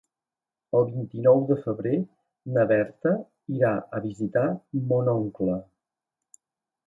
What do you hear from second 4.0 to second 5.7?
visitar mon oncle.